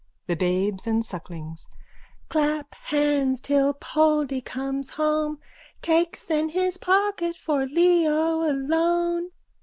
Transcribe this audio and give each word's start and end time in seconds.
THE 0.25 0.35
BABES 0.35 0.87
AND 0.87 1.05
SUCKLINGS: 1.05 1.67
Clap 2.27 2.71
clap 2.71 2.75
hands 2.85 3.39
till 3.39 3.75
Poldy 3.75 4.41
comes 4.41 4.89
home, 4.97 5.37
Cakes 5.83 6.31
in 6.31 6.49
his 6.49 6.77
pocket 6.77 7.35
for 7.35 7.67
Leo 7.67 8.41
alone. 8.43 9.29